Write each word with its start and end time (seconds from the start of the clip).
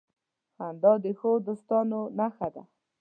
•خندا 0.55 0.93
د 1.03 1.05
ښو 1.19 1.31
دوستانو 1.47 1.99
نښه 2.17 2.47
ده. 2.55 2.63